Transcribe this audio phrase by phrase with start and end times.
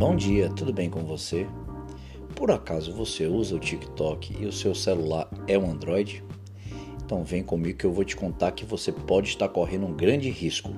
[0.00, 1.46] Bom dia, tudo bem com você?
[2.34, 6.24] Por acaso você usa o TikTok e o seu celular é um Android?
[7.04, 10.30] Então vem comigo que eu vou te contar que você pode estar correndo um grande
[10.30, 10.70] risco.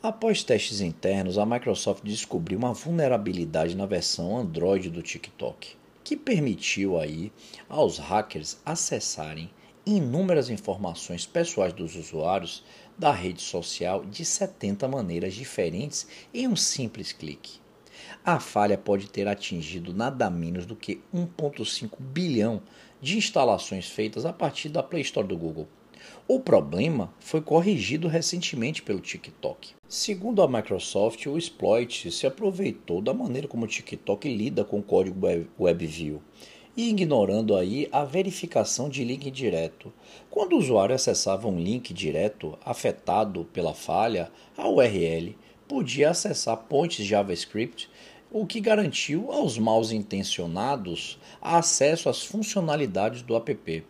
[0.00, 7.00] Após testes internos, a Microsoft descobriu uma vulnerabilidade na versão Android do TikTok, que permitiu
[7.00, 7.32] aí
[7.68, 9.50] aos hackers acessarem
[9.86, 12.64] inúmeras informações pessoais dos usuários
[12.96, 17.60] da rede social de 70 maneiras diferentes em um simples clique.
[18.24, 22.62] A falha pode ter atingido nada menos do que 1,5 bilhão
[23.00, 25.68] de instalações feitas a partir da Play Store do Google.
[26.26, 29.74] O problema foi corrigido recentemente pelo TikTok.
[29.88, 34.82] Segundo a Microsoft, o exploit se aproveitou da maneira como o TikTok lida com o
[34.82, 35.18] código
[35.58, 36.22] WebView
[36.76, 39.92] e ignorando aí a verificação de link direto.
[40.30, 45.36] Quando o usuário acessava um link direto afetado pela falha, a URL
[45.68, 47.88] podia acessar pontes JavaScript,
[48.30, 53.84] o que garantiu aos mal intencionados acesso às funcionalidades do app.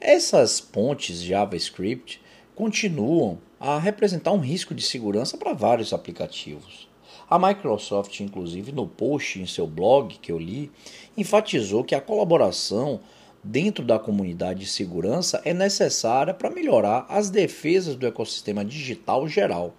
[0.00, 2.20] Essas pontes JavaScript
[2.54, 6.89] continuam a representar um risco de segurança para vários aplicativos.
[7.30, 10.68] A Microsoft, inclusive, no post em seu blog que eu li,
[11.16, 12.98] enfatizou que a colaboração
[13.44, 19.72] dentro da comunidade de segurança é necessária para melhorar as defesas do ecossistema digital geral.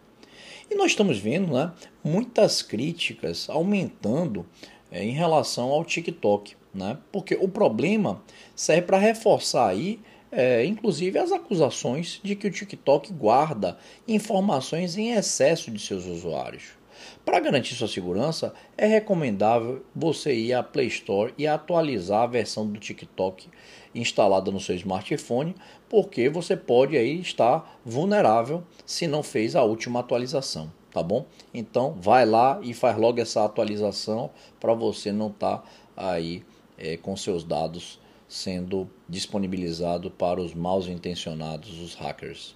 [0.70, 4.46] E nós estamos vendo né, muitas críticas aumentando
[4.90, 8.24] é, em relação ao TikTok, né, porque o problema
[8.56, 10.00] serve para reforçar aí
[10.32, 16.81] é, inclusive as acusações de que o TikTok guarda informações em excesso de seus usuários.
[17.26, 22.68] Para garantir sua segurança, é recomendável você ir à Play Store e atualizar a versão
[22.68, 23.48] do TikTok
[23.94, 25.56] instalada no seu smartphone,
[25.90, 31.26] porque você pode aí estar vulnerável se não fez a última atualização, tá bom?
[31.54, 34.30] Então vai lá e faz logo essa atualização
[34.60, 36.44] para você não estar tá aí
[36.78, 42.56] é, com seus dados sendo disponibilizado para os mal intencionados, os hackers.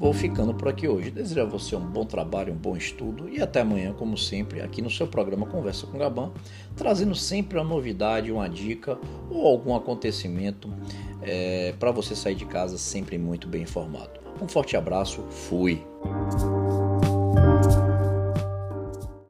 [0.00, 1.10] Vou ficando por aqui hoje.
[1.10, 4.80] Desejo a você um bom trabalho, um bom estudo e até amanhã, como sempre, aqui
[4.80, 6.32] no seu programa Conversa com Gabão,
[6.74, 10.72] trazendo sempre uma novidade, uma dica ou algum acontecimento
[11.20, 14.18] é, para você sair de casa sempre muito bem informado.
[14.40, 15.84] Um forte abraço, fui!